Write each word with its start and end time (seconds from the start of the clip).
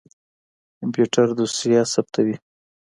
کمپيوټر 0.79 1.27
دوسيه 1.37 1.81
ثبتوي. 1.93 2.35